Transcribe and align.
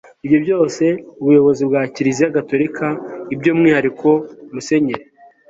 ibyo 0.25 0.37
byose 0.45 0.83
ubuyobozi 1.21 1.61
bwa 1.69 1.81
kiliziya 1.93 2.35
gatolika 2.37 2.87
by'umwihariko 3.39 4.09
musenyeri 4.53 5.03